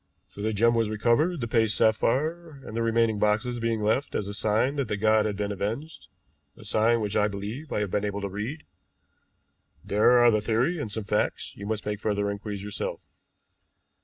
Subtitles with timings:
[0.31, 4.27] So the gem was recovered, the paste sapphire and the remaining boxes being left as
[4.27, 6.07] a sign that the god had been avenged,
[6.57, 8.63] a sign which I believe I have been able to read.
[9.85, 13.03] There are the theory and some facts; you must make further inquiries yourself."